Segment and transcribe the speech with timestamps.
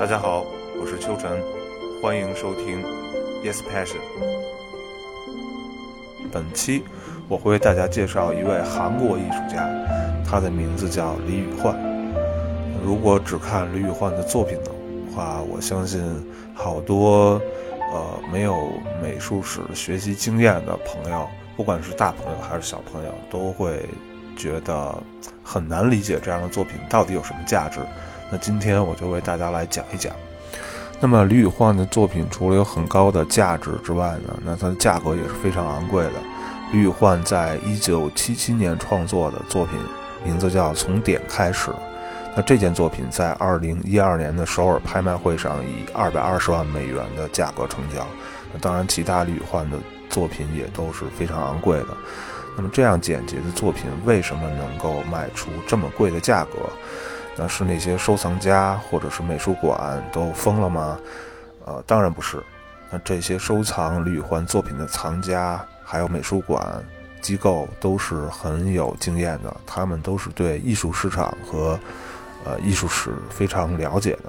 [0.00, 0.46] 大家好，
[0.80, 1.30] 我是秋晨，
[2.00, 2.82] 欢迎收听
[3.44, 3.98] Yes Passion。
[6.32, 6.84] 本期
[7.28, 9.68] 我会为大家介绍一位韩国艺术家，
[10.24, 11.78] 他的名字叫李宇焕。
[12.82, 14.70] 如果只看李宇焕的作品的
[15.14, 16.02] 话，我相信
[16.54, 17.38] 好多
[17.92, 18.70] 呃没有
[19.02, 23.84] 美术史学习经验的朋友，不管是大朋友还是小朋友，都会
[24.34, 24.96] 觉得
[25.44, 27.80] 很难理解这样的作品到底有什么价值。
[28.30, 30.12] 那今天我就为大家来讲一讲。
[31.00, 36.12] 那么李宇焕的作品除了有很高的价值之外呢，那它的价格也是非常昂贵的。
[36.72, 39.78] 李宇焕在一九七七年创作的作品，
[40.24, 41.70] 名字叫《从点开始》。
[42.36, 48.06] 那这件作品在二零一二年的首尔拍卖会上以二百二十万美元的价格成交。
[48.52, 49.78] 那当然，其他李宇焕的
[50.08, 51.88] 作品也都是非常昂贵的。
[52.56, 56.58] 那么这样简洁的作品为什么能够卖出这么贵的价格？
[57.40, 61.00] 那是那些收藏家或者是美术馆都疯了吗？
[61.64, 62.38] 呃，当然不是。
[62.90, 66.84] 那这些收藏李宇焕作品的藏家，还有美术馆
[67.22, 71.80] 机构都是很有经验的，他们都是对艺术市场和
[72.44, 74.24] 呃艺术史非常了解的。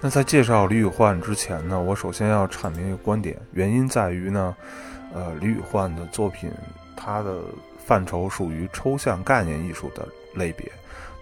[0.00, 4.54] 那在介绍李宇焕之前呢，我首先要阐明一个观点，原因在于呢，
[5.12, 6.52] 呃，李宇焕的作品
[6.96, 7.34] 它的
[7.84, 10.06] 范畴属于抽象概念艺术的
[10.38, 10.70] 类别。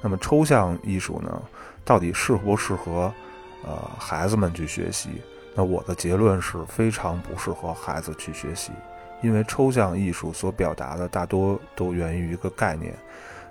[0.01, 1.43] 那么抽象艺术呢，
[1.85, 3.13] 到底适不适合
[3.65, 5.09] 呃孩子们去学习？
[5.55, 8.73] 那我的结论是非常不适合孩子去学习，
[9.23, 12.95] 因为抽象艺术所表达的大多都源于一个概念，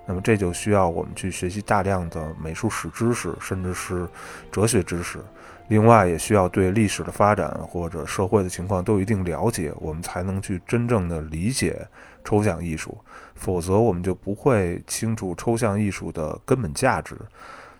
[0.05, 4.07] 那么这就需要我们去学习大量的美术史知识，甚至是
[4.51, 5.19] 哲学知识。
[5.67, 11.87] 另外，也需要对历史的发展或者社会的情况都有一定了解，我们才能去真正的理解
[12.23, 12.95] 抽象艺术。
[13.33, 17.17] 否则，我们就不会清楚抽象艺术的根本价值。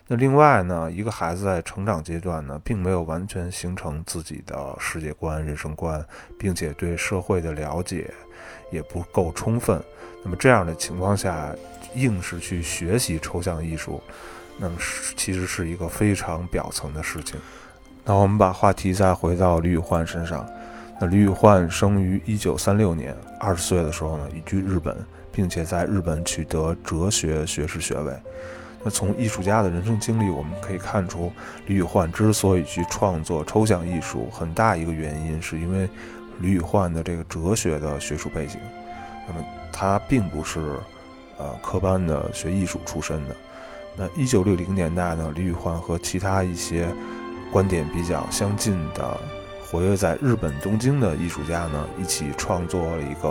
[0.08, 6.04] 那另外呢，一个孩子在成长阶段呢，并没有完全形成自己的世界观、人生观，
[6.38, 8.08] 并且对社会的了解
[8.70, 9.82] 也不够充分。
[10.22, 11.52] 那么这样的情况下，
[11.96, 14.00] 硬是去学习抽象艺术，
[14.58, 14.76] 那么
[15.16, 17.40] 其实是一个非常表层的事情。
[18.04, 20.48] 那我们把话题再回到李宇焕身上。
[21.00, 24.96] 那李宇焕生于一九三六年，二十岁的时候呢，移居日本，
[25.32, 28.12] 并且在日本取得哲学学士学位。
[28.86, 31.32] 那从艺术家的人生经历，我们可以看出，
[31.66, 35.88] 李宇焕之所以去创作抽象艺术，很大一个原因是因为
[36.38, 38.60] 李宇焕的这个哲学的学术背景。
[39.26, 40.60] 那么他并不是
[41.36, 43.34] 呃科班的学艺术出身的。
[43.96, 46.86] 那一九六零年代呢，李宇焕和其他一些
[47.50, 49.18] 观点比较相近的，
[49.64, 53.28] 活跃在日本东京的艺术家呢，一起创作了一个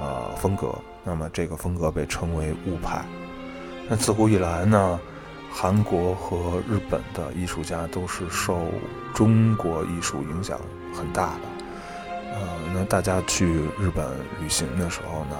[0.00, 0.72] 呃风格。
[1.02, 3.04] 那么这个风格被称为物派。
[3.88, 5.00] 那自古以来呢，
[5.50, 8.66] 韩国和日本的艺术家都是受
[9.14, 10.60] 中国艺术影响
[10.94, 11.40] 很大的。
[12.32, 12.40] 呃，
[12.74, 13.46] 那大家去
[13.78, 14.04] 日本
[14.40, 15.36] 旅行的时候呢，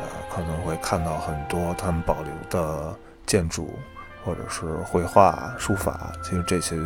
[0.00, 2.94] 呃，可能会看到很多他们保留的
[3.26, 3.78] 建筑。
[4.24, 6.76] 或者是绘画、书法，其实这些，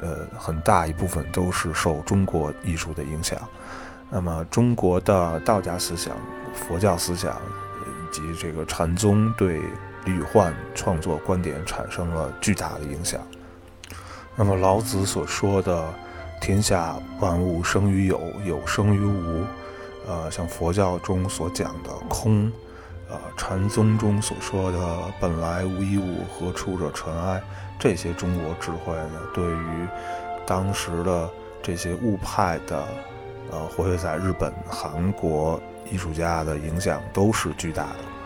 [0.00, 3.36] 呃，很大一部分都是受中国艺术的影响。
[4.10, 6.14] 那么，中国的道家思想、
[6.54, 7.34] 佛教思想
[7.82, 9.60] 以及这个禅宗对
[10.08, 13.20] 李宇焕创作观点产生了巨大的影响。
[14.34, 15.84] 那么，老子所说的
[16.40, 19.44] “天下万物生于有，有生于无”，
[20.08, 22.50] 呃，像佛教中所讲的“空”。
[23.10, 24.78] 呃，禅宗中所说的
[25.20, 27.42] “本来无一物，何处惹尘埃”，
[27.78, 29.86] 这些中国智慧呢，对于
[30.46, 31.28] 当时的
[31.62, 32.82] 这些物派的，
[33.50, 38.17] 呃，活跃在日本、韩国艺术家的影响都是巨大的。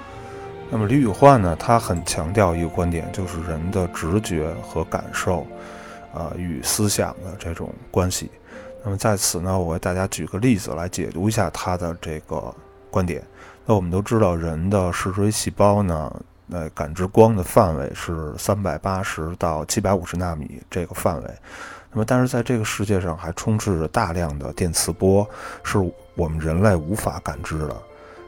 [0.74, 5.46] 那么李宇焕呢，他很强调一个观点，就是人的直觉和感受，
[6.14, 8.30] 啊，与思想的这种关系。
[8.82, 12.42] 那么在此呢，我为大家举个例子来解读一下他的这个
[12.90, 13.22] 观点。
[13.66, 16.10] 那我们都知道，人的视锥细胞呢，
[16.50, 21.30] 呃，感知光的范围是三百八十到七百五十纳米这个范围。
[21.92, 25.28] 那么，但是在这个世界上还充斥着大量的电磁波，
[25.62, 25.76] 是
[26.14, 27.76] 我们人类无法感知的。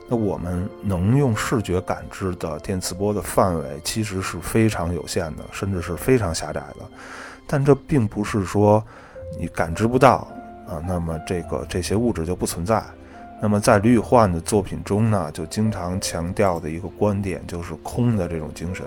[0.09, 6.87] 那我们能用视觉感知的电磁波的范围其实是非常有限的，甚至是非常狭窄的。
[7.47, 8.85] 但这并不是说
[9.39, 10.29] 你感知不到
[10.69, 12.83] 啊，那么这个这些物质就不存在。
[13.41, 18.87] 那么在吕宇焕的作品中呢，就经常强调的一个观点就是空的这种精神。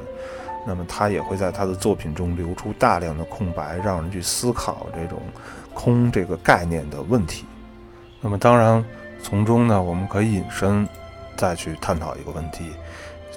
[0.66, 5.22] 那么他也会在他的作品中留出大量的空白，让人去思考这种
[5.74, 7.46] 空这个概念的问题。
[8.20, 8.84] 那么当然，
[9.22, 10.88] 从中呢，我们可以引申
[11.38, 12.72] 再去探讨一个问题，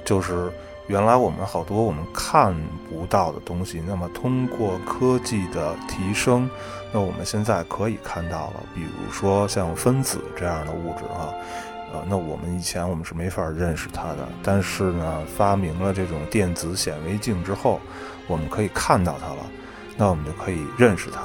[0.04, 0.50] 就是
[0.86, 2.56] 原来我们好多我们看
[2.88, 6.50] 不到的东西，那么通过科技的提升，
[6.92, 8.62] 那我们现在可以看到了。
[8.74, 11.30] 比如说像分子这样的物质啊，
[11.92, 14.28] 呃，那我们以前我们是没法认识它的。
[14.42, 17.78] 但是呢，发明了这种电子显微镜之后，
[18.26, 19.46] 我们可以看到它了，
[19.96, 21.20] 那我们就可以认识它，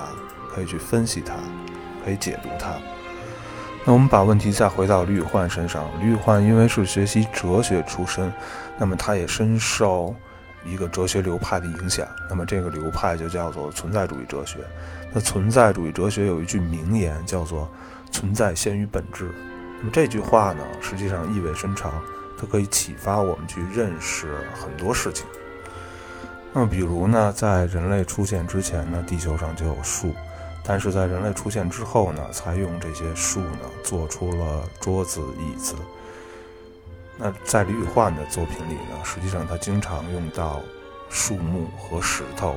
[0.53, 1.33] 可以去分析它，
[2.03, 2.73] 可以解读它。
[3.87, 5.87] 那我们把问题再回到李宇焕身上。
[6.01, 8.33] 李宇焕因为是学习哲学出身，
[8.79, 10.15] 那么他也深受
[10.65, 12.07] 一个哲学流派的影响。
[12.27, 14.57] 那么这个流派就叫做存在主义哲学。
[15.13, 17.69] 那存在主义哲学有一句名言叫做
[18.11, 19.29] “存在先于本质”。
[19.77, 21.93] 那么这句话呢，实际上意味深长，
[22.39, 25.27] 它可以启发我们去认识很多事情。
[26.51, 30.11] 那么比如呢，在人类出现之前呢，地球上就有树。
[30.67, 35.75] 但是在人类出现之后呢，才用这些树呢做出了桌子、椅子。
[37.17, 40.59] 那在李宇焕的作品里呢，实际上他经常用到
[41.07, 42.55] 树木和石头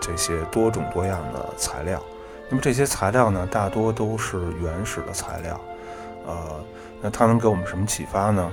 [0.00, 2.00] 这些多种多样的材料。
[2.48, 5.60] 那么这些材料呢，大多都是原始的材料。
[6.24, 6.64] 呃，
[7.02, 8.50] 那它能给我们什么启发呢？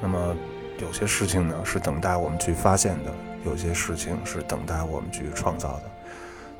[0.00, 0.34] 那么
[0.78, 3.12] 有些事情呢是等待我们去发现的，
[3.44, 5.82] 有些事情是等待我们去创造的。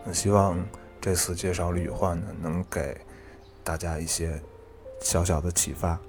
[0.04, 0.58] 那希望。
[1.04, 2.98] 这次介绍李宇焕呢，能给
[3.62, 4.40] 大家一些
[5.02, 6.00] 小小的启发。